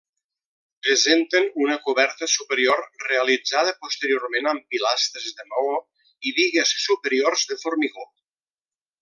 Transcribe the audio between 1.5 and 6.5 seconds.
una coberta superior, realitzada posteriorment amb pilastres de maó i